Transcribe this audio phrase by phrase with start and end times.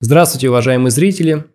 [0.00, 1.46] Здравствуйте, уважаемые зрители!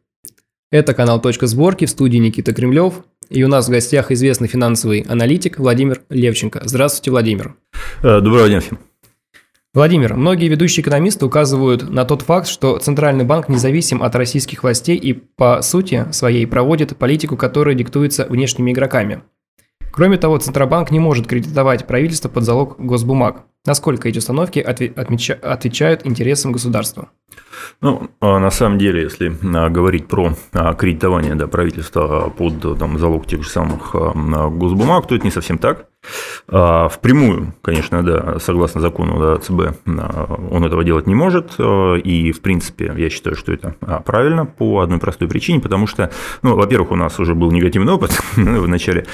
[0.69, 3.05] Это канал «Точка сборки» в студии Никита Кремлев.
[3.29, 6.61] И у нас в гостях известный финансовый аналитик Владимир Левченко.
[6.65, 7.55] Здравствуйте, Владимир.
[8.01, 8.79] Э, доброго дня всем.
[9.73, 14.97] Владимир, многие ведущие экономисты указывают на тот факт, что Центральный банк независим от российских властей
[14.97, 19.23] и, по сути своей, проводит политику, которая диктуется внешними игроками.
[19.93, 23.45] Кроме того, Центробанк не может кредитовать правительство под залог госбумаг.
[23.65, 27.09] Насколько эти установки отвечают интересам государства?
[27.79, 32.99] Ну, а на самом деле, если а, говорить про а, кредитование да, правительства под там,
[32.99, 35.87] залог тех же самых госбумаг, то это не совсем так.
[36.47, 41.55] А, впрямую, конечно, да, согласно закону да, ЦБ, а, он этого делать не может.
[41.57, 46.11] А, и, в принципе, я считаю, что это правильно по одной простой причине, потому что,
[46.41, 49.05] ну, во-первых, у нас уже был негативный опыт в начале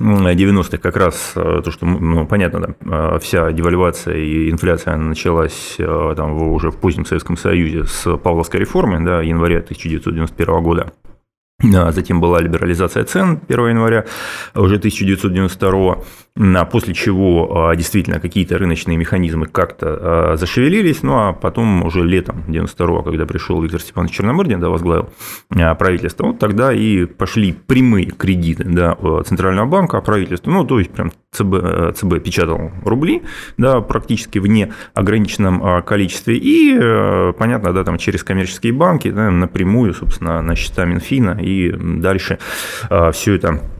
[0.00, 6.70] 90-х, как раз то, что, ну, понятно, да, вся девальвация и инфляция началась там, уже
[6.70, 10.92] в позднем Советском Союзе с Павловской реформы, да, января 1991 года.
[11.60, 14.04] Затем была либерализация цен 1 января
[14.54, 16.04] уже 1992
[16.70, 22.44] после чего а, действительно какие-то рыночные механизмы как-то а, зашевелились, ну а потом уже летом
[22.46, 25.10] 92 когда пришел Виктор Степанович Черномырдин, да, возглавил
[25.50, 30.92] а, правительство, вот тогда и пошли прямые кредиты да, Центрального банка правительству, ну то есть
[30.92, 33.22] прям ЦБ, ЦБ печатал рубли,
[33.56, 40.40] да, практически в неограниченном количестве, и, понятно, да, там через коммерческие банки да, напрямую, собственно,
[40.40, 42.38] на счета Минфина, и дальше
[43.12, 43.77] все это а,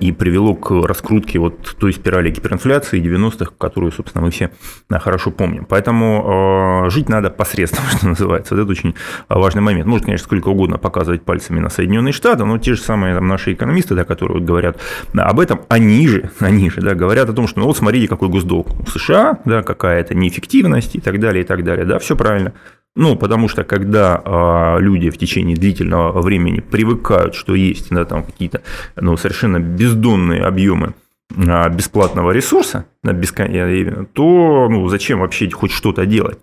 [0.00, 4.50] и привело к раскрутке вот той спирали гиперинфляции 90-х, которую, собственно, мы все
[4.88, 5.64] а, хорошо помним.
[5.64, 8.54] Поэтому э, жить надо посредством, что называется.
[8.54, 8.94] Вот это очень
[9.28, 9.86] важный момент.
[9.86, 13.52] Можно, конечно, сколько угодно показывать пальцами на Соединенные Штаты, но те же самые там, наши
[13.52, 14.80] экономисты, да, которые вот говорят
[15.14, 18.28] об этом, они же, они же да, говорят о том, что ну вот смотрите, какой
[18.28, 21.84] госдолг у США, да, какая-то неэффективность и так далее, и так далее.
[21.84, 22.52] Да, все правильно.
[22.96, 28.22] Ну, потому что когда а, люди в течение длительного времени привыкают, что есть да, там
[28.22, 28.62] какие-то
[28.96, 30.94] ну, совершенно бездонные объемы
[31.36, 34.06] а, бесплатного ресурса, да, бескон...
[34.12, 36.38] то ну, зачем вообще хоть что-то делать?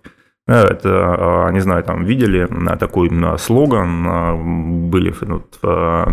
[0.46, 2.46] Это, а, не знаю, там видели
[2.78, 6.06] такой слоган, были вот, Э,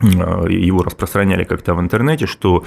[0.00, 2.64] его распространяли как-то в интернете, что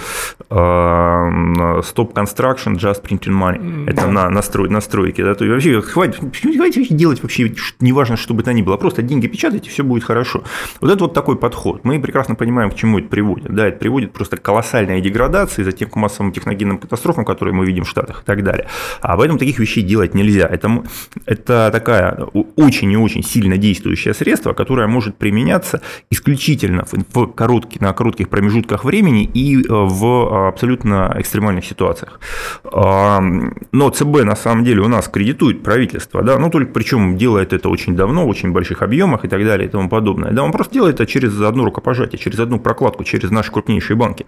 [0.50, 3.90] э, stop construction, just printing money.
[3.90, 5.22] Это на настрой, настройки.
[5.22, 5.36] Да?
[5.36, 9.28] То есть вообще хватит, хватит делать вообще, неважно, что бы то ни было, просто деньги
[9.28, 10.44] печатайте, все будет хорошо.
[10.80, 11.84] Вот это вот такой подход.
[11.84, 13.54] Мы прекрасно понимаем, к чему это приводит.
[13.54, 17.84] Да, это приводит просто к колоссальной деградации, затем к массовым техногенным катастрофам, которые мы видим
[17.84, 18.68] в Штатах и так далее.
[19.02, 20.48] А поэтому таких вещей делать нельзя.
[20.48, 20.84] Это,
[21.26, 22.14] это такая
[22.56, 26.94] очень и очень сильно действующее средство, которое может применяться исключительно в
[27.26, 32.20] короткий, на коротких промежутках времени и э, в абсолютно экстремальных ситуациях.
[32.64, 37.70] Но ЦБ на самом деле у нас кредитует правительство, да, ну только причем делает это
[37.70, 40.32] очень давно, в очень больших объемах и так далее и тому подобное.
[40.32, 44.26] Да, он просто делает это через одно рукопожатие, через одну прокладку, через наши крупнейшие банки.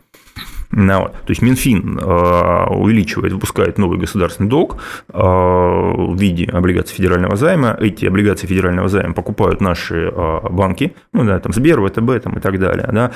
[0.71, 1.13] Ну, вот.
[1.13, 7.75] То есть Минфин э, увеличивает, выпускает новый государственный долг э, в виде облигаций федерального займа.
[7.79, 12.39] Эти облигации федерального займа покупают наши э, банки, ну да, там Сбер, ВТБ там, и
[12.39, 12.87] так далее.
[12.91, 13.11] Да.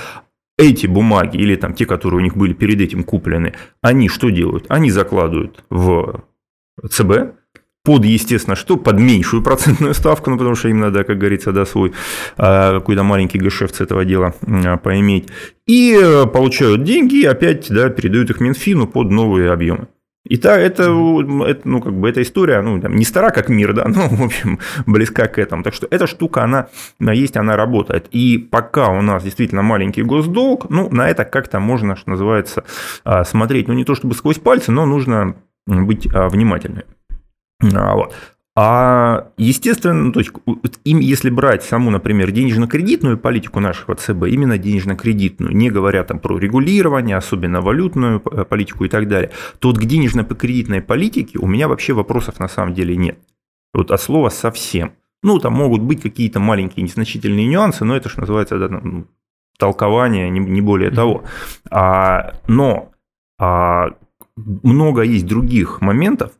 [0.57, 4.65] Эти бумаги или там те, которые у них были перед этим куплены, они что делают?
[4.69, 6.23] Они закладывают в
[6.89, 7.35] ЦБ,
[7.83, 8.77] под, естественно, что?
[8.77, 11.91] Под меньшую процентную ставку, ну, потому что им надо, как говорится, да, свой
[12.37, 15.27] а, какой-то маленький гешефт с этого дела а, поиметь.
[15.67, 19.87] И э, получают деньги и опять, да, передают их Минфину под новые объемы.
[20.25, 23.73] И так, это, это, ну, как бы, эта история, ну, там, не стара как мир,
[23.73, 25.63] да, но, в общем, близка к этому.
[25.63, 26.69] Так что эта штука, она
[27.01, 28.07] есть, она работает.
[28.11, 32.63] И пока у нас действительно маленький госдолг, ну, на это как-то можно, что называется,
[33.03, 36.83] а, смотреть, ну, не то чтобы сквозь пальцы, но нужно быть внимательным.
[37.73, 38.13] А, вот.
[38.55, 40.31] А, естественно, ну, то есть,
[40.83, 46.37] им, если брать саму, например, денежно-кредитную политику нашего ЦБ, именно денежно-кредитную, не говоря там про
[46.37, 51.67] регулирование, особенно валютную э, политику и так далее, то вот к денежно-кредитной политике у меня
[51.67, 53.17] вообще вопросов на самом деле нет.
[53.73, 54.93] Вот от слова совсем.
[55.23, 59.07] Ну, там могут быть какие-то маленькие незначительные нюансы, но это что называется да, ну,
[59.57, 61.23] толкование, не, не более того.
[61.71, 62.91] А, но
[63.39, 63.95] а,
[64.35, 66.33] много есть других моментов,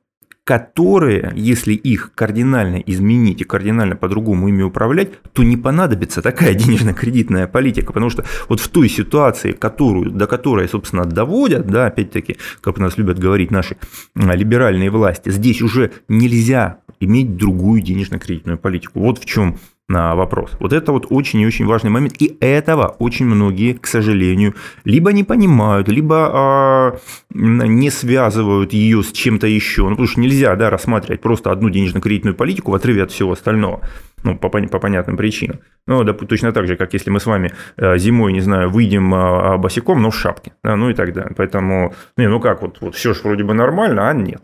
[0.43, 7.47] которые, если их кардинально изменить и кардинально по-другому ими управлять, то не понадобится такая денежно-кредитная
[7.47, 12.77] политика, потому что вот в той ситуации, которую, до которой, собственно, доводят, да, опять-таки, как
[12.77, 13.77] у нас любят говорить наши
[14.15, 18.99] либеральные власти, здесь уже нельзя иметь другую денежно-кредитную политику.
[18.99, 19.57] Вот в чем
[19.89, 20.51] вопрос.
[20.59, 25.11] Вот это вот очень и очень важный момент, и этого очень многие, к сожалению, либо
[25.11, 26.99] не понимают, либо а,
[27.33, 32.35] не связывают ее с чем-то еще, ну, потому что нельзя да, рассматривать просто одну денежно-кредитную
[32.35, 33.81] политику в отрыве от всего остального.
[34.23, 35.59] ну, по, по понятным причинам.
[35.85, 39.13] Ну, да, точно так же, как если мы с вами э, зимой, не знаю, выйдем
[39.13, 41.33] а, босиком, но в шапке, да, ну и так далее.
[41.35, 44.41] Поэтому, не, ну как, вот, вот все же вроде бы нормально, а нет.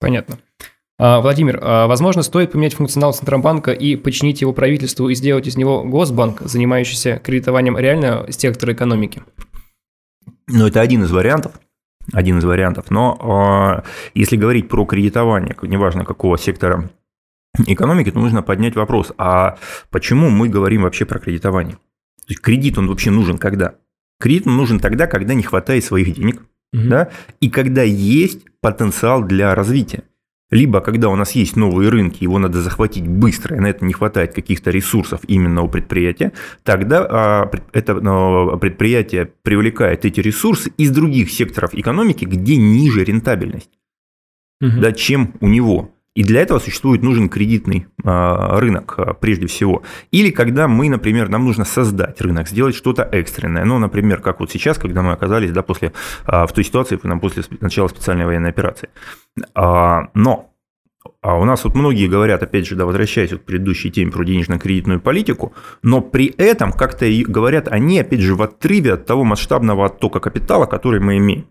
[0.00, 0.38] Понятно.
[1.00, 5.56] А, Владимир, а, возможно, стоит поменять функционал Центробанка и подчинить его правительству и сделать из
[5.56, 9.22] него госбанк, занимающийся кредитованием реального сектора экономики?
[10.48, 11.52] Ну, это один из вариантов.
[12.12, 12.90] Один из вариантов.
[12.90, 16.90] Но э, если говорить про кредитование, неважно какого сектора
[17.66, 19.58] экономики, то нужно поднять вопрос, а
[19.90, 21.74] почему мы говорим вообще про кредитование?
[21.74, 23.74] То есть кредит, он вообще нужен когда?
[24.18, 26.42] Кредит нужен тогда, когда не хватает своих денег,
[26.72, 26.88] угу.
[26.88, 27.10] да,
[27.40, 30.02] и когда есть потенциал для развития.
[30.50, 33.92] Либо когда у нас есть новые рынки, его надо захватить быстро, и на это не
[33.92, 37.94] хватает каких-то ресурсов именно у предприятия, тогда а, это
[38.56, 43.78] предприятие привлекает эти ресурсы из других секторов экономики, где ниже рентабельность,
[44.62, 44.80] угу.
[44.80, 45.94] да, чем у него.
[46.18, 49.84] И для этого существует нужен кредитный а, рынок а, прежде всего.
[50.10, 53.64] Или когда мы, например, нам нужно создать рынок, сделать что-то экстренное.
[53.64, 55.92] Ну, например, как вот сейчас, когда мы оказались да, после,
[56.26, 58.88] в той ситуации, после начала специальной военной операции.
[59.54, 60.50] Но
[61.22, 64.24] а у нас вот многие говорят, опять же, да, возвращаясь вот к предыдущей теме про
[64.24, 65.52] денежно-кредитную политику,
[65.84, 70.66] но при этом как-то говорят они, опять же, в отрыве от того масштабного оттока капитала,
[70.66, 71.46] который мы имеем.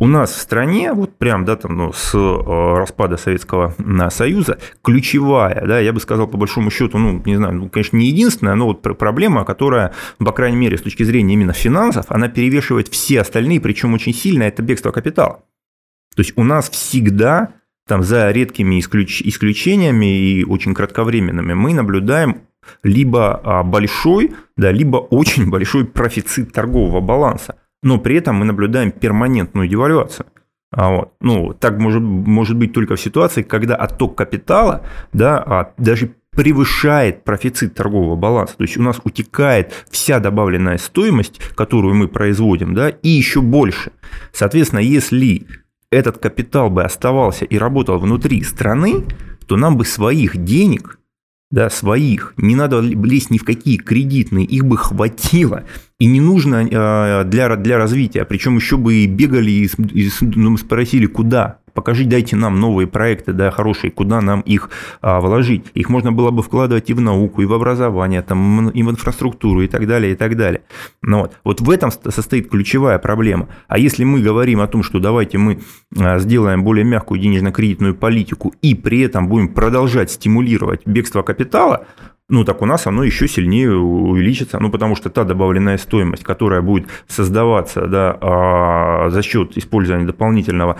[0.00, 3.74] У нас в стране, вот прям, да, там, ну, с э, распада Советского
[4.08, 8.06] Союза, ключевая, да, я бы сказал, по большому счету, ну, не знаю, ну, конечно, не
[8.06, 12.88] единственная, но вот проблема, которая, по крайней мере, с точки зрения именно финансов, она перевешивает
[12.88, 15.44] все остальные, причем очень сильно, это бегство капитала.
[16.16, 17.50] То есть у нас всегда
[17.86, 19.20] там за редкими исключ...
[19.20, 22.40] исключениями и очень кратковременными мы наблюдаем
[22.82, 28.90] либо а, большой, да, либо очень большой профицит торгового баланса, но при этом мы наблюдаем
[28.90, 30.26] перманентную девальвацию.
[30.72, 31.12] А вот.
[31.20, 37.24] Ну, так может, может быть только в ситуации, когда отток капитала да, а, даже превышает
[37.24, 38.56] профицит торгового баланса.
[38.56, 43.90] То есть у нас утекает вся добавленная стоимость, которую мы производим, да, и еще больше.
[44.32, 45.46] Соответственно, если
[45.90, 49.04] этот капитал бы оставался и работал внутри страны,
[49.46, 50.99] то нам бы своих денег,
[51.50, 55.64] да, своих, не надо лезть ни в какие кредитные, их бы хватило,
[55.98, 60.56] и не нужно а, для, для развития, причем еще бы и бегали и, и ну,
[60.56, 64.70] спросили, куда, покажите, дайте нам новые проекты, да, хорошие, куда нам их
[65.00, 65.66] а, вложить.
[65.74, 69.62] Их можно было бы вкладывать и в науку, и в образование, там, и в инфраструктуру,
[69.62, 70.62] и так далее, и так далее.
[71.02, 73.48] Но вот, вот в этом состоит ключевая проблема.
[73.68, 75.60] А если мы говорим о том, что давайте мы
[75.98, 81.86] а, сделаем более мягкую денежно-кредитную политику и при этом будем продолжать стимулировать бегство капитала,
[82.30, 86.62] ну так у нас оно еще сильнее увеличится, ну потому что та добавленная стоимость, которая
[86.62, 90.76] будет создаваться да, а, за счет использования дополнительного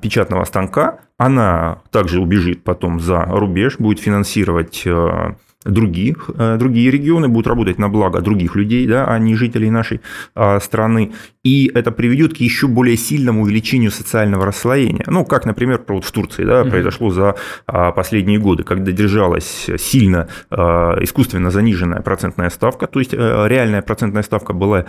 [0.00, 5.34] печатного станка, она также убежит потом за рубеж, будет финансировать э,
[5.64, 10.00] других, э, другие регионы будут работать на благо других людей, да, а не жителей нашей
[10.34, 11.12] а, страны.
[11.42, 15.04] И это приведет к еще более сильному увеличению социального расслоения.
[15.06, 17.36] Ну, как, например, вот в Турции да, произошло за
[17.66, 23.16] а, последние годы, когда держалась сильно а, искусственно заниженная процентная ставка, то есть э,
[23.48, 24.86] реальная процентная ставка была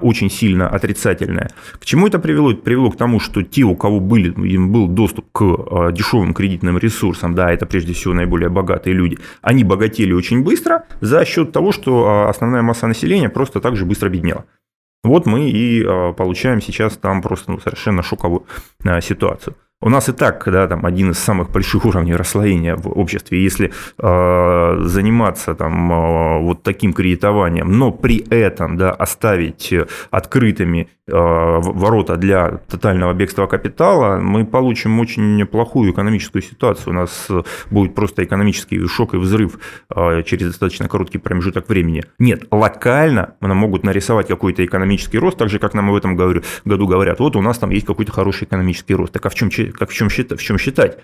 [0.00, 1.50] очень сильно отрицательная.
[1.78, 2.52] К чему это привело?
[2.52, 6.78] Это привело к тому, что те, у кого были, им был доступ к дешевым кредитным
[6.78, 11.72] ресурсам, да, это прежде всего наиболее богатые люди, они богатели очень быстро за счет того,
[11.72, 14.44] что а, основная масса населения просто так же быстро беднела.
[15.04, 18.44] Вот мы и а, получаем сейчас там просто ну, совершенно шоковую
[18.84, 19.54] а, ситуацию.
[19.80, 23.40] У нас и так, да, там один из самых больших уровней расслоения в обществе.
[23.40, 29.72] Если э, заниматься там э, вот таким кредитованием, но при этом да, оставить
[30.10, 36.90] открытыми э, ворота для тотального бегства капитала, мы получим очень плохую экономическую ситуацию.
[36.90, 37.28] У нас
[37.70, 39.60] будет просто экономический шок и взрыв
[39.94, 42.02] э, через достаточно короткий промежуток времени.
[42.18, 46.86] Нет, локально нам могут нарисовать какой-то экономический рост, так же, как нам в этом году
[46.88, 49.12] говорят, вот у нас там есть какой-то хороший экономический рост.
[49.12, 50.98] Так а в чем как в чем, считать, в чем считать?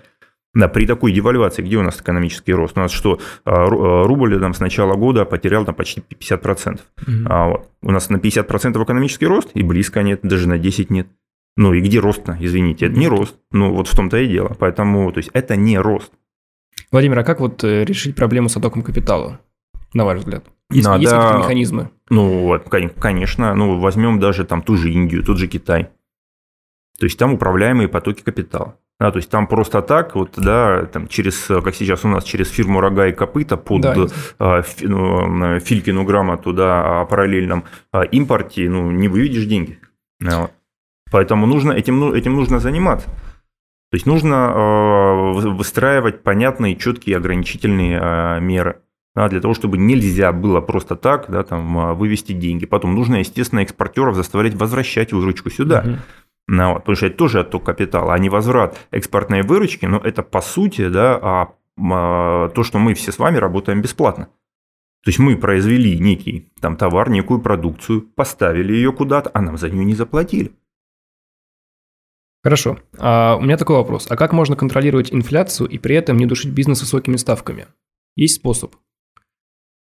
[0.55, 2.77] Да, при такой девальвации, где у нас экономический рост?
[2.77, 6.79] У нас что, а, а, рубль там, с начала года потерял там, почти 50%.
[7.01, 7.11] Угу.
[7.27, 11.07] А вот, у нас на 50% экономический рост, и близко нет, даже на 10 нет.
[11.57, 13.35] Ну и где рост-то, извините, это не рост.
[13.51, 14.55] Ну вот в том-то и дело.
[14.57, 16.11] Поэтому, то есть это не рост.
[16.91, 19.39] Владимир, а как вот э, решить проблему с оттоком капитала,
[19.93, 20.45] на ваш взгляд?
[20.71, 21.01] Есть, Надо...
[21.01, 21.89] есть какие-то механизмы?
[22.09, 23.55] Ну, вот, конечно.
[23.55, 25.89] Ну, возьмем даже там ту же Индию, тот же Китай.
[26.97, 28.77] То есть там управляемые потоки капитала.
[28.97, 32.49] Да, то есть там просто так, вот, да, там через, как сейчас у нас, через
[32.49, 33.95] фирму рога и копыта под да,
[34.39, 39.79] а, фи, ну, Филькину грамоту да, о параллельном а, импорте, ну, не выведешь деньги.
[40.21, 40.51] Вот.
[41.11, 43.09] Поэтому нужно, этим, ну, этим нужно заниматься.
[43.91, 48.81] То есть нужно выстраивать понятные, четкие ограничительные меры
[49.15, 52.65] да, для того, чтобы нельзя было просто так да, там, вывести деньги.
[52.65, 55.83] Потом нужно, естественно, экспортеров заставлять возвращать выручку сюда.
[55.85, 55.97] Угу.
[56.47, 60.21] Ну, вот, потому что это тоже отток капитала, а не возврат экспортной выручки, но это
[60.21, 64.29] по сути да, а, а, то, что мы все с вами работаем бесплатно.
[65.03, 69.69] То есть мы произвели некий там товар, некую продукцию, поставили ее куда-то, а нам за
[69.69, 70.51] нее не заплатили.
[72.43, 72.77] Хорошо.
[72.99, 74.05] А у меня такой вопрос.
[74.09, 77.67] А как можно контролировать инфляцию и при этом не душить бизнес высокими ставками?
[78.15, 78.75] Есть способ?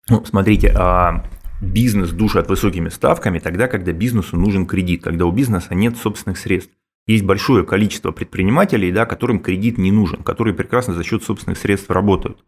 [0.09, 1.23] Ну, смотрите, а
[1.61, 6.73] бизнес душат высокими ставками тогда, когда бизнесу нужен кредит, когда у бизнеса нет собственных средств.
[7.07, 11.91] Есть большое количество предпринимателей, да, которым кредит не нужен, которые прекрасно за счет собственных средств
[11.91, 12.39] работают.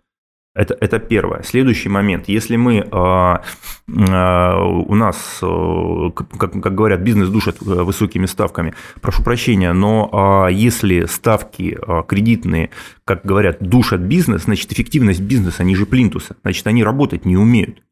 [0.55, 1.43] Это, это первое.
[1.45, 2.29] Следующий момент.
[2.29, 9.23] Если мы, э, э, у нас, э, как, как говорят, бизнес душат высокими ставками, прошу
[9.23, 12.71] прощения, но если ставки кредитные,
[13.05, 17.83] как говорят, душат бизнес, значит эффективность бизнеса ниже плинтуса, значит они работать не умеют.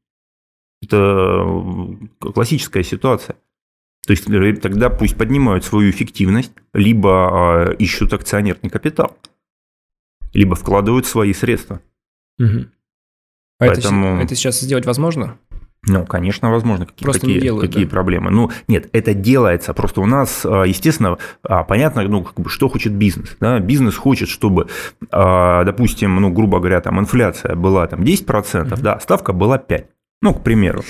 [0.82, 1.46] Это
[2.20, 3.36] классическая ситуация.
[4.06, 4.24] То есть
[4.62, 9.16] тогда пусть поднимают свою эффективность, либо ищут акционерный капитал,
[10.32, 11.80] либо вкладывают свои средства.
[12.38, 12.66] Угу.
[13.58, 14.16] А Поэтому...
[14.16, 15.38] это, это сейчас сделать возможно?
[15.88, 16.86] Ну, конечно, возможно.
[16.86, 17.90] Какие, просто какие, делают, какие да?
[17.90, 18.30] проблемы?
[18.30, 19.72] Ну, нет, это делается.
[19.72, 23.36] Просто у нас, а, естественно, а, понятно, ну, как бы, что хочет бизнес.
[23.40, 23.60] Да?
[23.60, 24.68] Бизнес хочет, чтобы,
[25.10, 28.80] допустим, ну, грубо говоря, там инфляция была там 10%, mm-hmm.
[28.80, 29.86] да, ставка была 5%.
[30.22, 30.82] Ну, к примеру.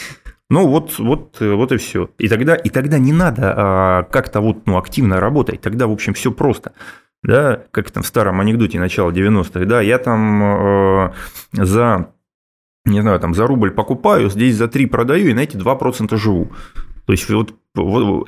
[0.48, 2.10] Ну, вот, вот, вот и все.
[2.18, 5.60] И тогда, и тогда не надо как-то вот, ну, активно работать.
[5.60, 6.72] Тогда, в общем, все просто
[7.26, 11.12] да, как там в старом анекдоте начала 90-х, да, я там э,
[11.52, 12.12] за,
[12.84, 16.52] не знаю, там за рубль покупаю, здесь за 3 продаю и на эти 2% живу.
[17.06, 17.54] То есть вот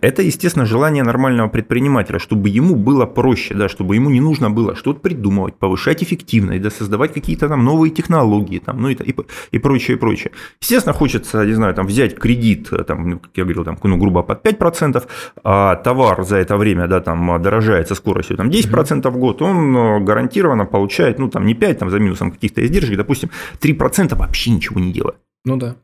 [0.02, 4.74] это, естественно, желание нормального предпринимателя, чтобы ему было проще, да, чтобы ему не нужно было
[4.74, 9.14] что-то придумывать, повышать эффективность, да, создавать какие-то там новые технологии, там, ну и, и,
[9.52, 10.32] и прочее, и прочее.
[10.60, 14.22] Естественно, хочется, не знаю, там, взять кредит, там, ну, как я говорил, там, ну, грубо
[14.22, 15.02] под 5%,
[15.44, 19.76] а товар за это время, да, там, дорожает со скоростью там, 10% в год, он
[19.76, 23.30] э, гарантированно получает, ну, там, не 5, там, за минусом каких-то издержек, допустим,
[23.60, 25.16] 3% вообще ничего не делает.
[25.44, 25.76] Ну да.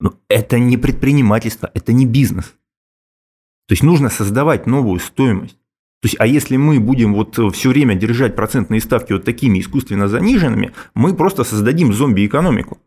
[0.00, 2.46] Но это не предпринимательство, это не бизнес.
[3.68, 5.56] То есть нужно создавать новую стоимость.
[6.02, 10.08] То есть, а если мы будем вот все время держать процентные ставки вот такими искусственно
[10.08, 12.78] заниженными, мы просто создадим зомби-экономику.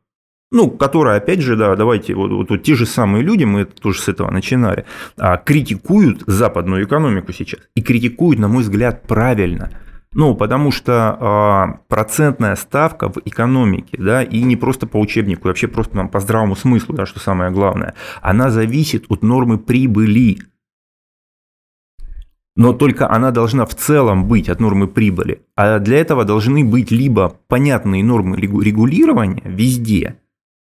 [0.51, 4.01] Ну, которая, опять же, да, давайте, вот, вот, вот те же самые люди, мы тоже
[4.01, 4.86] с этого начинали,
[5.17, 7.60] а, критикуют западную экономику сейчас.
[7.75, 9.72] И критикуют, на мой взгляд, правильно–
[10.13, 15.67] ну, потому что э, процентная ставка в экономике, да, и не просто по учебнику, вообще
[15.67, 20.38] просто там, по здравому смыслу, да, что самое главное, она зависит от нормы прибыли.
[22.55, 25.41] Но только она должна в целом быть от нормы прибыли.
[25.55, 30.20] А для этого должны быть либо понятные нормы регулирования везде,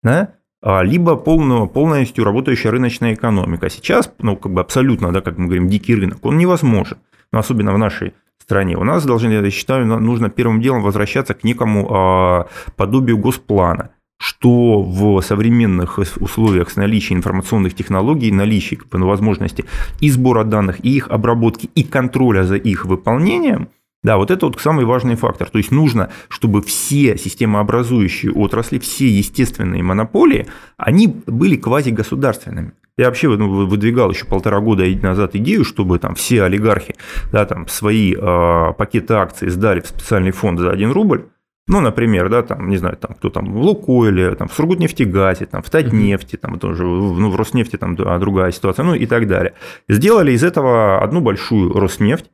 [0.04, 3.68] да, а, либо полную, полностью работающая рыночная экономика.
[3.68, 6.98] Сейчас, ну, как бы абсолютно, да, как мы говорим, дикий рынок, он невозможен.
[7.32, 8.76] Но особенно в нашей стране.
[8.76, 12.46] У нас должны, я считаю, нужно первым делом возвращаться к некому а,
[12.76, 13.90] подобию госплана
[14.22, 19.64] что в современных условиях с наличием информационных технологий, наличием возможности
[20.00, 23.68] и сбора данных, и их обработки, и контроля за их выполнением,
[24.04, 25.48] да, вот это вот самый важный фактор.
[25.48, 30.46] То есть нужно, чтобы все системообразующие отрасли, все естественные монополии,
[30.76, 32.72] они были квазигосударственными.
[32.98, 36.94] Я вообще ну, выдвигал еще полтора года назад идею, чтобы там все олигархи
[37.32, 41.28] да, там, свои э, пакеты акций сдали в специальный фонд за 1 рубль.
[41.68, 45.62] Ну, например, да, там, не знаю, там, кто там, в Лукойле, там, в Сургутнефтегазе, там,
[45.62, 49.54] в Татнефти, там, тоже, ну, в Роснефти там другая ситуация, ну, и так далее.
[49.88, 52.30] Сделали из этого одну большую Роснефть,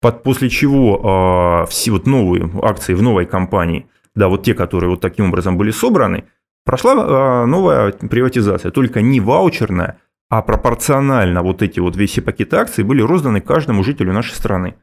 [0.00, 4.88] под, после чего э, все вот новые акции в новой компании, да, вот те, которые
[4.88, 6.24] вот таким образом были собраны–
[6.64, 9.98] Прошла а, новая приватизация, только не ваучерная,
[10.28, 14.74] а пропорционально вот эти вот все пакеты акций были розданы каждому жителю нашей страны.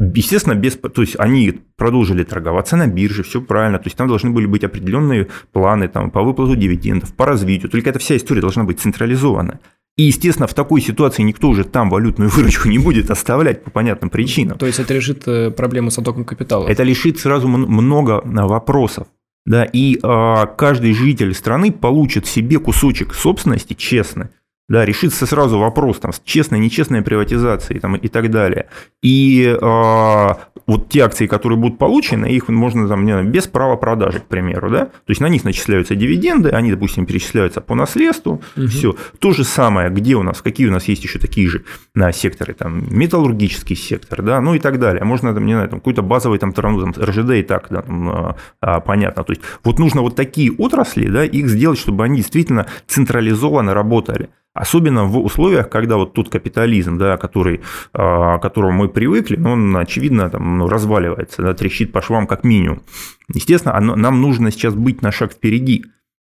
[0.00, 4.30] Естественно, без, то есть они продолжили торговаться на бирже, все правильно, то есть там должны
[4.30, 8.64] были быть определенные планы там, по выплату дивидендов, по развитию, только эта вся история должна
[8.64, 9.60] быть централизована.
[9.96, 14.10] И, естественно, в такой ситуации никто уже там валютную выручку не будет оставлять по понятным
[14.10, 14.58] причинам.
[14.58, 16.66] То есть это решит э, проблему с оттоком капитала?
[16.66, 19.06] Это решит сразу много вопросов
[19.46, 24.30] да, и э, каждый житель страны получит себе кусочек собственности честно,
[24.68, 28.68] да, решится сразу вопрос там, с честной, нечестной приватизацией там, и так далее.
[29.02, 30.34] И э,
[30.66, 34.70] вот те акции, которые будут получены, их можно там, не, без права продажи, к примеру,
[34.70, 38.66] да, то есть на них начисляются дивиденды, они, допустим, перечисляются по наследству, угу.
[38.68, 38.96] все.
[39.18, 42.54] То же самое, где у нас, какие у нас есть еще такие же на секторы,
[42.54, 45.04] там, металлургический сектор, да, ну и так далее.
[45.04, 48.36] Можно, там, не знаю, там, какой-то базовый там, там РЖД и так, да, там, а,
[48.60, 49.24] а, понятно.
[49.24, 54.30] То есть вот нужно вот такие отрасли, да, их сделать, чтобы они действительно централизованно работали.
[54.54, 59.76] Особенно в условиях, когда вот тот капитализм, да, который, а, к которому мы привыкли, он,
[59.76, 62.82] очевидно, там, ну, разваливается, да, трещит по швам как минимум.
[63.28, 65.84] Естественно, нам нужно сейчас быть на шаг впереди.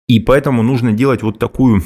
[0.08, 1.82] И поэтому нужно делать вот такую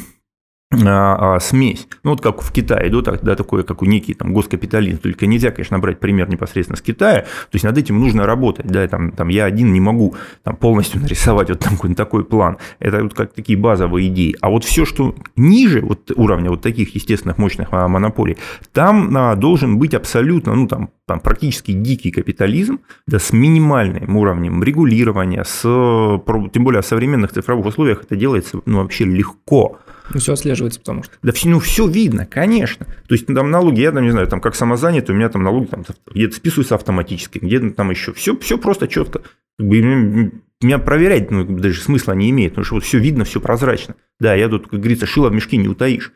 [1.40, 1.88] смесь.
[2.04, 4.98] Ну, вот как в Китае, да, да, такое, как у некий там, госкапитализм.
[4.98, 7.22] Только нельзя, конечно, брать пример непосредственно с Китая.
[7.22, 8.66] То есть над этим нужно работать.
[8.66, 12.58] Да, там, там я один не могу там, полностью нарисовать вот там, какой-то такой план.
[12.78, 14.36] Это вот как такие базовые идеи.
[14.40, 18.36] А вот все, что ниже вот, уровня вот таких естественных мощных а, монополий,
[18.72, 24.62] там а, должен быть абсолютно, ну, там, там практически дикий капитализм, да, с минимальным уровнем
[24.62, 29.80] регулирования, с, тем более в современных цифровых условиях это делается ну, вообще легко.
[30.12, 31.14] Ну, все отслеживается, потому что.
[31.22, 32.86] Да все, ну, все видно, конечно.
[33.06, 35.66] То есть, там налоги, я там не знаю, там как самозанятый, у меня там налоги
[35.66, 38.12] там, где-то списываются автоматически, где-то там еще.
[38.12, 39.22] Все, все просто четко.
[39.58, 43.94] Меня проверять ну, даже смысла не имеет, потому что вот все видно, все прозрачно.
[44.18, 46.12] Да, я тут, как говорится, шило в мешке не утаишь.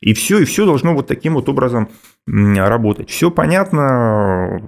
[0.00, 1.90] И все, и все должно вот таким вот образом
[2.26, 3.10] работать.
[3.10, 4.62] Все понятно,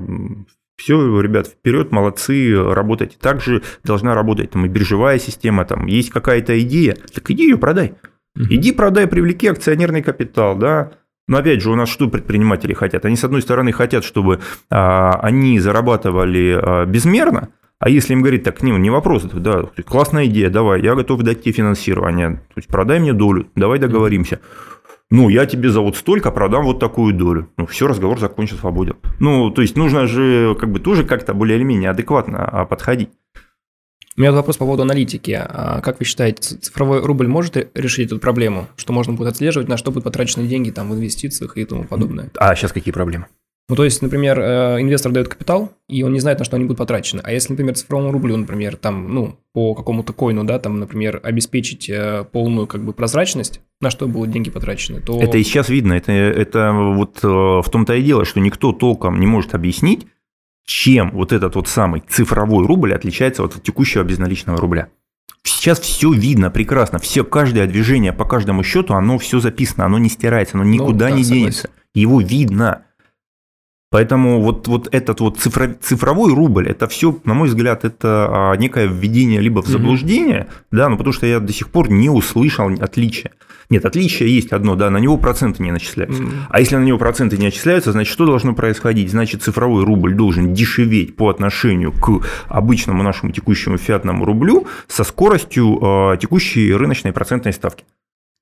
[0.76, 3.16] все, ребят, вперед, молодцы, работайте.
[3.18, 7.94] Также должна работать там и биржевая система, там есть какая-то идея, так иди ее продай.
[8.36, 10.92] Иди продай, привлеки акционерный капитал, да.
[11.28, 13.04] Но опять же, у нас что предприниматели хотят?
[13.04, 18.44] Они, с одной стороны, хотят, чтобы а, они зарабатывали а, безмерно, а если им говорить,
[18.44, 22.68] так, не, не вопрос, да, классная идея, давай, я готов дать тебе финансирование, то есть
[22.68, 24.40] продай мне долю, давай договоримся.
[25.10, 27.50] Ну, я тебе за вот столько продам вот такую долю.
[27.58, 28.96] Ну, все, разговор закончен, свободен.
[29.20, 33.10] Ну, то есть нужно же как бы тоже как-то более или менее адекватно а, подходить.
[34.16, 35.31] У меня вопрос по поводу аналитики.
[35.33, 38.69] А как вы считаете, цифровой рубль может решить эту проблему?
[38.76, 42.31] Что можно будет отслеживать, на что будут потрачены деньги там, в инвестициях и тому подобное?
[42.37, 43.26] А сейчас какие проблемы?
[43.69, 46.66] Ну, то есть, например, э, инвестор дает капитал, и он не знает, на что они
[46.66, 47.23] будут потрачены.
[47.25, 51.88] А если, например, цифровому рублю, например, там, ну, по какому-то коину, да, там, например, обеспечить
[51.88, 55.18] э, полную, как бы, прозрачность, на что будут деньги потрачены, то...
[55.18, 59.20] Это и сейчас видно, это, это вот э, в том-то и дело, что никто толком
[59.20, 60.07] не может объяснить,
[60.64, 64.88] чем вот этот вот самый цифровой рубль отличается от текущего безналичного рубля.
[65.44, 70.09] Сейчас все видно прекрасно, все, каждое движение по каждому счету, оно все записано, оно не
[70.09, 71.35] стирается, оно никуда ну, да, не согласен.
[71.35, 71.70] денется.
[71.94, 72.87] Его видно.
[73.92, 78.57] Поэтому вот, вот этот вот цифро, цифровой рубль, это все, на мой взгляд, это а,
[78.57, 80.66] некое введение либо в заблуждение, mm-hmm.
[80.70, 83.33] да, ну потому что я до сих пор не услышал отличия.
[83.68, 86.22] Нет, отличие есть одно, да, на него проценты не начисляются.
[86.22, 86.38] Mm-hmm.
[86.48, 89.11] А если на него проценты не начисляются, значит, что должно происходить?
[89.11, 95.78] Значит, цифровой рубль должен дешеветь по отношению к обычному нашему текущему фиатному рублю со скоростью
[95.83, 97.85] э, текущей рыночной процентной ставки.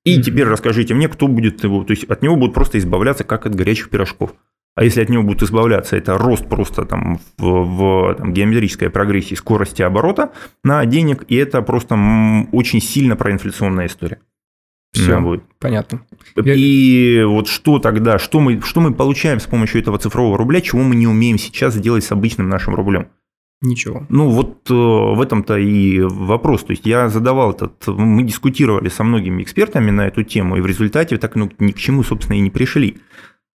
[0.05, 0.21] И mm-hmm.
[0.21, 3.53] теперь расскажите мне, кто будет его, то есть от него будут просто избавляться, как от
[3.53, 4.33] горячих пирожков.
[4.75, 9.35] А если от него будут избавляться, это рост просто там в, в там, геометрической прогрессии
[9.35, 10.31] скорости оборота
[10.63, 11.95] на денег, и это просто
[12.51, 14.19] очень сильно проинфляционная история.
[14.93, 15.43] Все, будет.
[15.57, 16.01] понятно.
[16.43, 20.81] И вот что тогда, что мы, что мы получаем с помощью этого цифрового рубля, чего
[20.81, 23.07] мы не умеем сейчас сделать с обычным нашим рублем?
[23.61, 24.05] Ничего.
[24.09, 26.63] Ну, вот э, в этом-то и вопрос.
[26.63, 30.65] То есть я задавал этот, мы дискутировали со многими экспертами на эту тему, и в
[30.65, 32.97] результате так ну, ни к чему, собственно, и не пришли.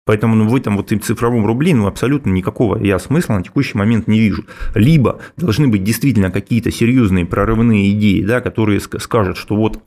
[0.06, 4.06] Поэтому ну, в этом вот цифровом рубле ну, абсолютно никакого я смысла на текущий момент
[4.06, 4.44] не вижу.
[4.74, 9.82] Либо должны быть действительно какие-то серьезные прорывные идеи, да, которые скажут, что вот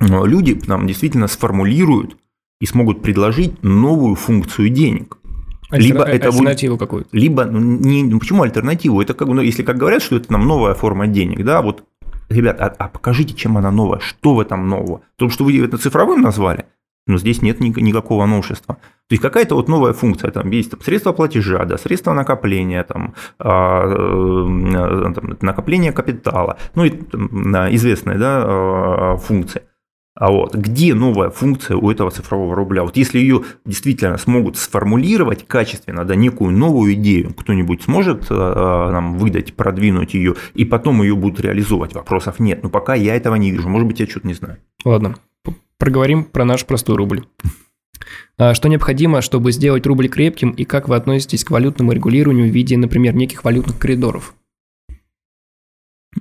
[0.00, 2.16] э, люди нам действительно сформулируют
[2.60, 5.18] и смогут предложить новую функцию денег.
[5.70, 7.08] Либо это альтернативу какую-то.
[7.12, 9.00] Либо, ну, не, ну, почему альтернативу?
[9.00, 11.84] Это как, ну, если как говорят, что это нам новая форма денег, да, вот,
[12.28, 15.02] ребят, а, а покажите, чем она новая, что в этом нового?
[15.16, 16.66] То, что вы это цифровым назвали,
[17.06, 18.76] но здесь нет никакого новшества.
[19.08, 23.14] То есть какая-то вот новая функция, там есть там, средства платежа, да, средства накопления, там,
[23.38, 27.28] а, э, там, накопление капитала, ну и там,
[27.74, 29.64] известная да, а, функция.
[30.16, 32.84] А вот где новая функция у этого цифрового рубля?
[32.84, 39.18] Вот если ее действительно смогут сформулировать качественно, да, некую новую идею, кто-нибудь сможет э, нам
[39.18, 42.62] выдать, продвинуть ее, и потом ее будут реализовывать, вопросов нет.
[42.62, 43.68] Но пока я этого не вижу.
[43.68, 44.58] Может быть, я что-то не знаю.
[44.84, 45.16] Ладно,
[45.78, 47.24] проговорим про наш простой рубль.
[48.36, 52.54] А что необходимо, чтобы сделать рубль крепким, и как вы относитесь к валютному регулированию в
[52.54, 54.34] виде, например, неких валютных коридоров?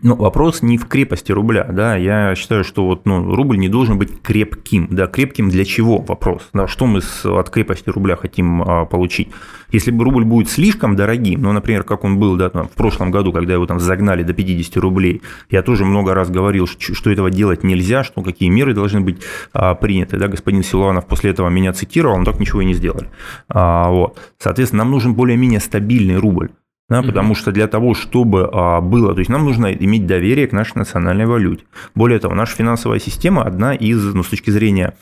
[0.01, 3.97] Но вопрос не в крепости рубля, да, я считаю, что вот, ну, рубль не должен
[3.99, 8.63] быть крепким, да, крепким для чего вопрос, да, что мы с, от крепости рубля хотим
[8.63, 9.29] а, получить.
[9.71, 13.12] Если бы рубль будет слишком дорогим, ну, например, как он был, да, там, в прошлом
[13.12, 17.12] году, когда его там загнали до 50 рублей, я тоже много раз говорил, что, что
[17.12, 19.21] этого делать нельзя, что какие меры должны быть
[19.53, 23.10] а, приняты, да, господин Силуанов после этого меня цитировал, но так ничего и не сделали.
[23.49, 24.19] А, вот.
[24.39, 26.49] Соответственно, нам нужен более-менее стабильный рубль
[26.93, 27.08] да, угу.
[27.08, 30.77] потому что для того, чтобы а, было, то есть нам нужно иметь доверие к нашей
[30.77, 31.63] национальной валюте.
[31.95, 34.93] Более того, наша финансовая система одна из, ну, с точки зрения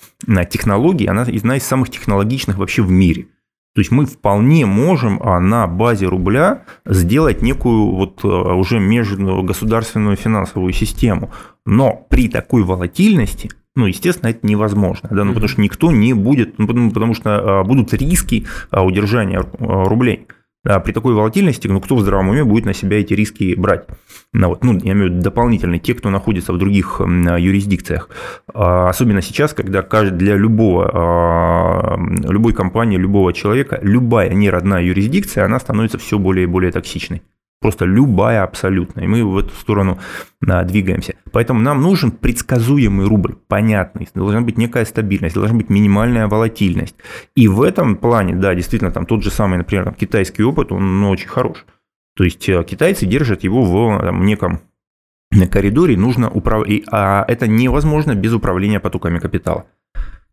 [0.49, 3.27] технологий, она одна из самых технологичных вообще в мире.
[3.75, 10.15] То есть мы вполне можем а, на базе рубля сделать некую вот а, уже межгосударственную
[10.15, 11.29] финансовую систему.
[11.65, 16.57] Но при такой волатильности ну, естественно, это невозможно, да, ну, потому что никто не будет,
[16.59, 20.27] ну, потому, потому что будут риски удержания рублей.
[20.63, 23.87] Да, при такой волатильности, ну, кто в здравом уме будет на себя эти риски брать?
[24.31, 28.09] Ну, вот, ну, я имею в виду дополнительно те, кто находится в других юрисдикциях.
[28.53, 31.97] А, особенно сейчас, когда для любого, а,
[32.29, 37.23] любой компании, любого человека, любая неродная юрисдикция, она становится все более и более токсичной.
[37.61, 39.01] Просто любая абсолютно.
[39.01, 39.99] И мы в эту сторону
[40.41, 41.13] да, двигаемся.
[41.31, 44.09] Поэтому нам нужен предсказуемый рубль, понятный.
[44.15, 46.95] Должна быть некая стабильность, должна быть минимальная волатильность.
[47.35, 51.01] И в этом плане, да, действительно, там тот же самый, например, там, китайский опыт, он
[51.01, 51.65] ну, очень хорош.
[52.15, 54.61] То есть э, китайцы держат его в там, неком
[55.51, 59.67] коридоре, нужно управлять, а это невозможно без управления потоками капитала.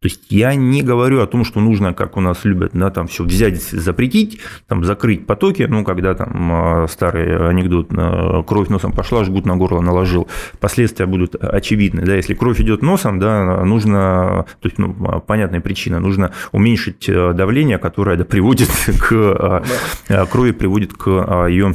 [0.01, 3.09] То есть я не говорю о том, что нужно, как у нас любят, да, там
[3.09, 8.93] все взять, запретить, там закрыть потоки, ну, когда там а, старый анекдот, а, кровь носом
[8.93, 10.29] пошла, жгут на горло наложил,
[10.61, 14.95] последствия будут очевидны, да, если кровь идет носом, да, нужно, то есть, ну,
[15.27, 18.69] понятная причина, нужно уменьшить давление, которое да, приводит
[19.01, 19.65] к а,
[20.09, 20.27] да.
[20.27, 21.09] крови, приводит к
[21.49, 21.75] ее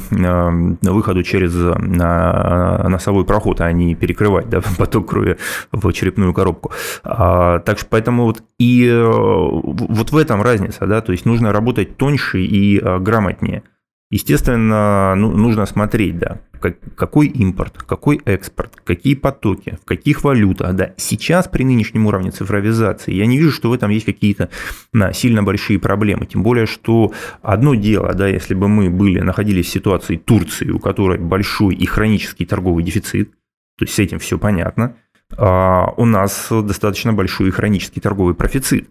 [0.82, 5.38] выходу через носовой проход, а не перекрывать, да, поток крови
[5.74, 6.72] в черепную коробку.
[7.04, 11.52] Так что поэтому Поэтому вот и э, вот в этом разница, да, то есть нужно
[11.52, 13.64] работать тоньше и э, грамотнее.
[14.12, 20.76] Естественно, ну, нужно смотреть, да, как, какой импорт, какой экспорт, какие потоки, в каких валютах.
[20.76, 20.94] Да.
[20.98, 24.50] Сейчас при нынешнем уровне цифровизации я не вижу, что в этом есть какие-то
[24.94, 26.28] да, сильно большие проблемы.
[26.28, 30.78] Тем более, что одно дело, да, если бы мы были, находились в ситуации Турции, у
[30.78, 33.32] которой большой и хронический торговый дефицит,
[33.80, 34.98] то есть с этим все понятно.
[35.38, 38.90] А, у нас достаточно большой хронический торговый профицит.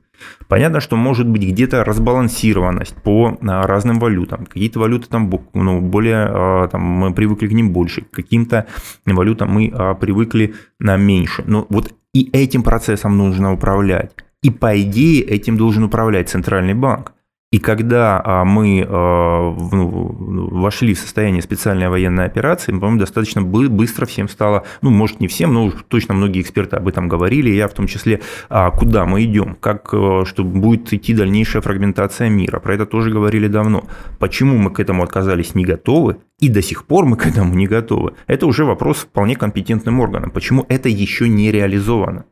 [0.49, 4.47] Понятно, что может быть где-то разбалансированность по а, разным валютам.
[4.47, 8.67] Какие-то валюты там ну, более, а, там, мы привыкли к ним больше, к каким-то
[9.07, 11.45] валютам мы привыкли на меньше.
[11.47, 14.13] Но вот и этим процессом нужно управлять.
[14.43, 17.13] И по идее этим должен управлять центральный банк.
[17.53, 24.07] И когда а, мы а, ну, вошли в состояние специальной военной операции, по-моему, достаточно быстро
[24.07, 27.75] всем стало, ну, может, не всем, но точно многие эксперты об этом говорили, я в
[27.75, 32.59] том числе, а, куда мы идем, как, что будет идти дальнейшая фрагментация мира.
[32.59, 33.85] Про это тоже говорили давно.
[34.19, 37.67] Почему мы к этому отказались не готовы, и до сих пор мы к этому не
[37.67, 40.31] готовы, это уже вопрос вполне компетентным органам.
[40.31, 42.25] Почему это еще не реализовано?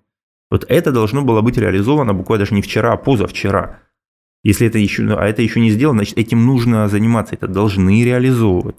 [0.50, 3.80] Вот это должно было быть реализовано буквально даже не вчера, а позавчера.
[4.42, 8.76] Если это еще, а это еще не сделано, значит, этим нужно заниматься, это должны реализовывать.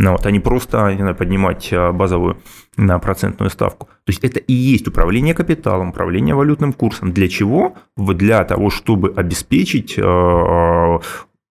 [0.00, 2.38] Ну, вот, а не просто не знаю, поднимать а, базовую
[2.76, 3.86] на процентную ставку.
[4.04, 7.12] То есть это и есть управление капиталом, управление валютным курсом.
[7.12, 7.74] Для чего?
[7.96, 11.00] Для того, чтобы обеспечить а,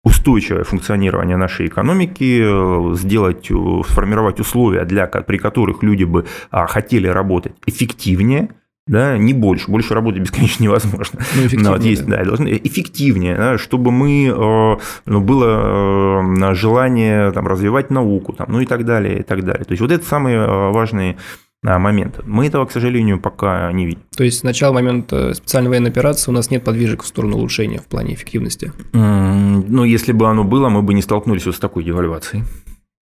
[0.04, 3.46] устойчивое функционирование нашей экономики, сделать,
[3.88, 8.50] сформировать условия, для, при которых люди бы хотели работать эффективнее,
[8.86, 11.20] да, не больше, больше работать бесконечно невозможно.
[11.34, 11.72] Ну, эффективнее.
[11.72, 12.24] Вот есть, да.
[12.24, 18.60] должны эффективнее, да, чтобы мы, э, ну, было э, желание там, развивать науку, там, ну
[18.60, 19.64] и так далее, и так далее.
[19.64, 21.16] То есть вот это самые э, важные
[21.62, 22.22] моменты.
[22.24, 24.02] Мы этого, к сожалению, пока не видим.
[24.16, 27.78] То есть с начала момента специальной военной операции у нас нет подвижек в сторону улучшения
[27.80, 28.70] в плане эффективности?
[28.92, 32.44] Ну, если бы оно было, мы бы не столкнулись вот с такой девальвацией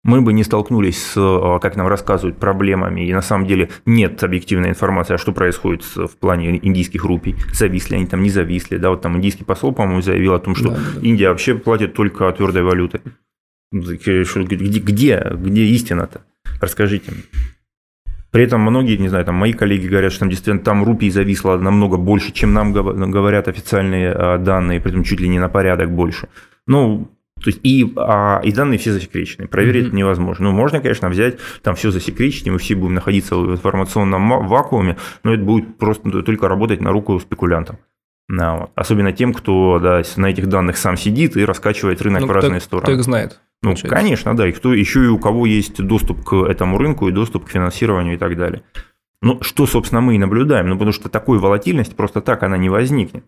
[0.03, 3.07] мы бы не столкнулись с, э, как нам рассказывают, проблемами.
[3.07, 7.35] И на самом деле нет объективной информации, а что происходит в плане индийских рупий.
[7.53, 8.77] Зависли они там, не зависли.
[8.77, 11.01] Да, вот там индийский посол, по-моему, заявил о том, что да, да.
[11.01, 13.01] Индия вообще платит только твердой валютой.
[13.71, 16.21] Где, где, где истина-то?
[16.61, 17.23] Расскажите мне.
[18.33, 21.55] При этом многие, не знаю, там мои коллеги говорят, что там действительно там рупий зависло
[21.57, 25.91] намного больше, чем нам говорят официальные а, данные, при этом чуть ли не на порядок
[25.91, 26.29] больше.
[26.65, 27.11] Ну,
[27.43, 29.47] то есть и, а, и данные все засекречены.
[29.47, 29.95] Проверить mm-hmm.
[29.95, 30.45] невозможно.
[30.45, 34.97] Ну, можно, конечно, взять, там все засекречить, и мы все будем находиться в информационном вакууме,
[35.23, 37.79] но это будет просто только работать на руку спекулянтам.
[38.29, 38.71] Да, вот.
[38.75, 42.59] Особенно тем, кто да, на этих данных сам сидит и раскачивает рынок ну, в разные
[42.59, 42.83] так, стороны.
[42.83, 43.41] Кто их знает?
[43.61, 43.95] Ну, получается.
[43.95, 44.47] конечно, да.
[44.47, 48.15] И кто еще и у кого есть доступ к этому рынку и доступ к финансированию
[48.15, 48.63] и так далее.
[49.21, 50.67] Ну, что, собственно, мы и наблюдаем.
[50.67, 53.25] Ну, потому что такой волатильность просто так она не возникнет.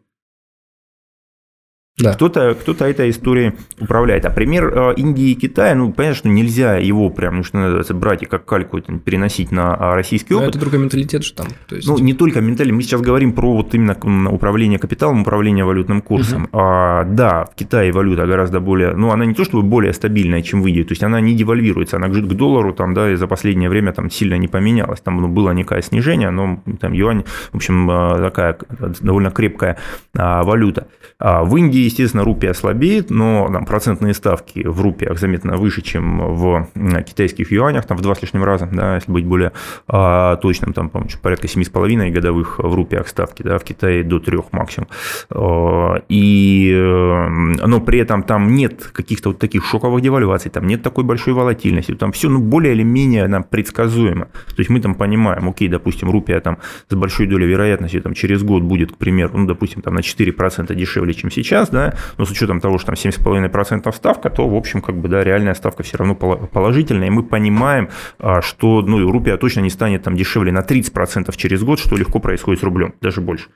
[1.97, 2.13] Да.
[2.13, 4.25] Кто-то кто этой историей управляет.
[4.25, 7.93] А пример э, Индии и Китая, ну, понятно, что нельзя его прям, ну, что называется,
[7.93, 10.43] брать и как кальку переносить на а, российский опыт.
[10.43, 11.47] Но это другой менталитет же там.
[11.69, 11.88] То есть...
[11.88, 12.75] Ну, не только менталитет.
[12.75, 13.95] Мы сейчас говорим про вот именно
[14.29, 16.43] управление капиталом, управление валютным курсом.
[16.43, 16.49] Угу.
[16.51, 20.62] А, да, в Китае валюта гораздо более, ну, она не то чтобы более стабильная, чем
[20.62, 23.69] в Индии, то есть она не девальвируется, она к доллару там, да, и за последнее
[23.69, 24.99] время там сильно не поменялась.
[24.99, 28.58] Там ну, было некое снижение, но там юань, в общем, э, такая
[28.99, 29.77] довольно крепкая
[30.13, 30.88] а, валюта.
[31.19, 36.36] А в Индии естественно, рупия слабеет, но там, процентные ставки в рупиях заметно выше, чем
[36.36, 36.69] в
[37.08, 39.52] китайских юанях, там в два с лишним раза, да, если быть более
[39.88, 44.39] а, точным, там, по порядка 7,5 годовых в рупиях ставки, да, в Китае до 3
[44.52, 44.88] максимум.
[45.30, 47.28] А, и, э,
[47.67, 51.93] но при этом там нет каких-то вот таких шоковых девальваций, там нет такой большой волатильности,
[51.95, 54.26] там все ну, более или менее нам предсказуемо.
[54.26, 56.58] То есть мы там понимаем, окей, допустим, рупия там
[56.89, 60.76] с большой долей вероятности там, через год будет, к примеру, ну, допустим, там на 4%
[60.76, 64.81] дешевле, чем сейчас, да, но с учетом того, что там 7,5% ставка, то, в общем,
[64.81, 69.38] как бы, да, реальная ставка все равно положительная, и мы понимаем, а, что, ну, рупия
[69.38, 73.21] точно не станет там дешевле на 30% через год, что легко происходит с рублем, даже
[73.21, 73.49] больше.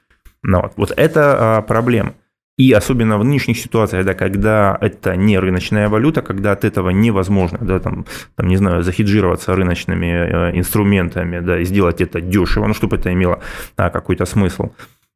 [0.44, 0.74] Ну, вот.
[0.76, 2.14] вот это а, проблема.
[2.58, 7.58] И особенно в нынешних ситуациях, да, когда это не рыночная валюта, когда от этого невозможно,
[7.62, 8.06] да, там,
[8.36, 13.14] там, не знаю, захеджироваться рыночными э, инструментами, да, и сделать это дешево, ну, чтобы это
[13.14, 13.40] имело
[13.78, 14.72] а, какой-то смысл.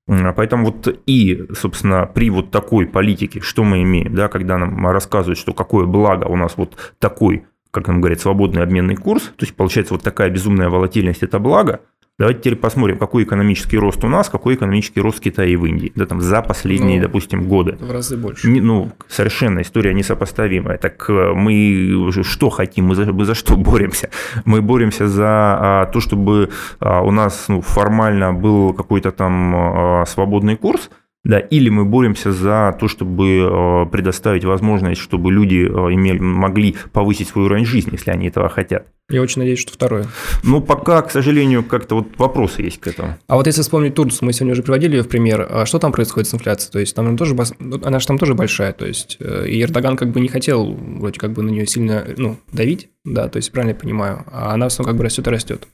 [0.07, 5.39] Поэтому вот и, собственно, при вот такой политике, что мы имеем, да, когда нам рассказывают,
[5.39, 9.55] что какое благо у нас вот такой, как нам говорят, свободный обменный курс, то есть
[9.55, 11.81] получается вот такая безумная волатильность– это благо–
[12.19, 15.65] Давайте теперь посмотрим, какой экономический рост у нас, какой экономический рост в Китае и в
[15.65, 15.91] Индии.
[15.95, 17.75] Да, там, за последние, ну, допустим, годы.
[17.79, 18.47] В разы больше.
[18.47, 20.77] Не, ну, совершенно история несопоставимая.
[20.77, 24.11] Так э, мы что хотим, мы за, мы за что боремся?
[24.45, 30.05] Мы боремся за а, то, чтобы а, у нас ну, формально был какой-то там а,
[30.05, 30.91] свободный курс–
[31.23, 36.75] да, или мы боремся за то, чтобы э, предоставить возможность, чтобы люди э, имели, могли
[36.91, 38.87] повысить свой уровень жизни, если они этого хотят.
[39.09, 40.07] Я очень надеюсь, что второе.
[40.43, 43.17] Ну, пока, к сожалению, как-то вот вопросы есть к этому.
[43.27, 45.91] А вот если вспомнить Турцию, мы сегодня уже приводили ее в пример, а что там
[45.91, 46.71] происходит с инфляцией?
[46.71, 47.35] То есть там тоже,
[47.83, 51.19] она же там тоже большая, то есть э, и Эрдоган как бы не хотел вроде
[51.19, 54.67] как бы на нее сильно ну, давить, да, то есть правильно я понимаю, а она
[54.67, 55.67] все как бы растет и растет.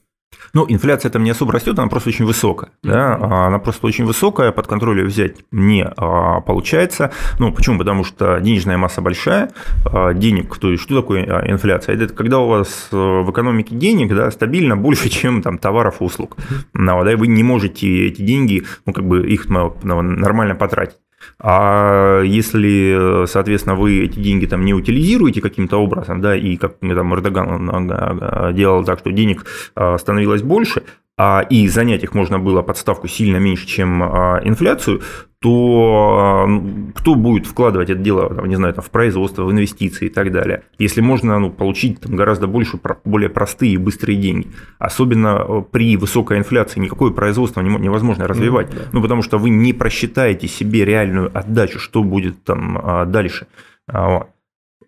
[0.53, 2.71] Ну, инфляция там не особо растет, она просто очень высокая.
[2.83, 3.15] Да?
[3.15, 7.11] А она просто очень высокая, под контроль ее взять не а, получается.
[7.39, 7.77] Ну, почему?
[7.77, 9.51] Потому что денежная масса большая,
[9.85, 11.95] а, денег, то есть что такое инфляция?
[11.95, 16.03] Это когда у вас э, в экономике денег да, стабильно больше, чем там, товаров и
[16.03, 16.37] услуг.
[16.73, 20.97] Ну, да, вы не можете эти деньги, ну, как бы их ну, нормально потратить.
[21.39, 27.13] А если, соответственно, вы эти деньги там не утилизируете каким-то образом, да, и как там
[27.13, 31.08] Эрдоган делал так, что денег а, становилось больше, а,
[31.49, 35.01] и занять их можно было подставку сильно меньше, чем а, инфляцию,
[35.41, 40.05] то а, кто будет вкладывать это дело, там, не знаю, там, в производство, в инвестиции
[40.05, 44.47] и так далее, если можно ну, получить там, гораздо больше, более простые и быстрые деньги.
[44.77, 48.81] Особенно при высокой инфляции никакое производство невозможно развивать, mm, да.
[48.93, 53.47] ну, потому что вы не просчитаете себе реальную отдачу, что будет там дальше.
[53.91, 54.27] Вот.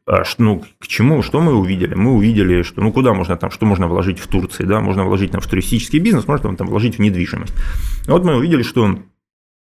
[0.07, 1.93] А ну, к чему, что мы увидели?
[1.93, 5.31] Мы увидели, что ну куда можно там, что можно вложить в Турции, да, можно вложить
[5.31, 7.53] там в туристический бизнес, можно там вложить в недвижимость.
[8.07, 8.97] Вот мы увидели, что э,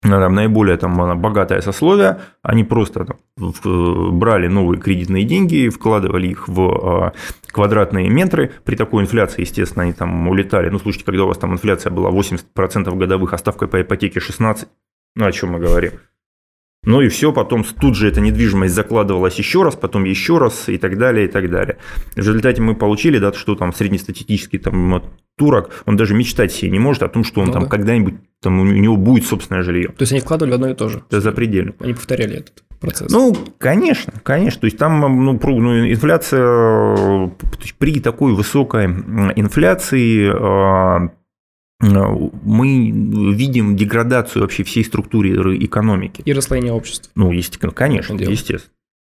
[0.03, 7.12] там, наиболее там, богатое сословие, они просто там, брали новые кредитные деньги, вкладывали их в
[7.12, 7.12] э,
[7.53, 8.50] квадратные метры.
[8.64, 10.70] При такой инфляции, естественно, они там улетали.
[10.70, 14.66] Ну, слушайте, когда у вас там инфляция была 80% годовых, а ставка по ипотеке 16%,
[15.16, 15.92] ну, о чем мы говорим?
[16.84, 20.78] Ну и все, потом тут же эта недвижимость закладывалась еще раз, потом еще раз и
[20.78, 21.76] так далее, и так далее.
[22.14, 25.02] В результате мы получили, да, что там среднестатистический там
[25.36, 27.68] турок, он даже мечтать себе не может о том, что он ну, там да.
[27.68, 29.88] когда-нибудь, там у него будет собственное жилье.
[29.88, 31.02] То есть они вкладывали одно и то же?
[31.08, 31.74] Это запредельно.
[31.80, 33.12] Они повторяли этот процесс.
[33.12, 34.60] Ну, конечно, конечно.
[34.62, 37.30] То есть там ну, ну, инфляция
[37.78, 41.10] при такой высокой инфляции а,
[41.80, 42.90] мы
[43.34, 46.22] видим деградацию вообще всей структуры экономики.
[46.24, 47.10] И расслоение общества.
[47.14, 48.72] Ну, естественно, конечно, естественно.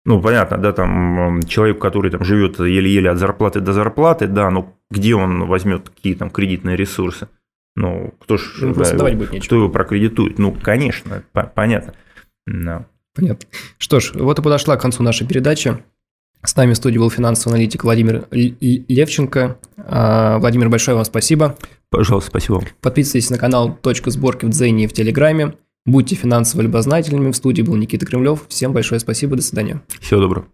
[0.05, 4.75] Ну, понятно, да, там человек, который там живет еле-еле от зарплаты до зарплаты, да, но
[4.91, 7.29] где он возьмет какие там кредитные ресурсы?
[7.77, 9.47] Ну, кто ж ну, да, его, будет нечего.
[9.47, 10.39] кто его прокредитует?
[10.39, 11.23] Ну, конечно,
[11.55, 11.95] понятно.
[12.47, 12.87] Да.
[13.15, 13.49] Понятно.
[13.79, 15.81] Что ж, вот и подошла к концу наша передача.
[16.45, 19.59] С нами в студии был финансовый аналитик Владимир Левченко.
[19.79, 21.57] А, Владимир, большое вам спасибо.
[21.93, 22.65] Пожалуйста, спасибо.
[22.81, 25.55] Подписывайтесь на канал «Точка сборки» в Дзене и в Телеграме.
[25.85, 27.31] Будьте финансово любознательными.
[27.31, 28.47] В студии был Никита Кремлев.
[28.49, 29.37] Всем большое спасибо.
[29.37, 29.83] До свидания.
[30.01, 30.47] Всего доброго.